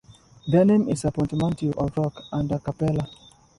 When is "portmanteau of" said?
1.11-1.95